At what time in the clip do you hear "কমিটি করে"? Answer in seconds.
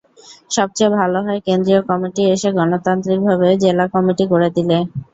3.93-4.47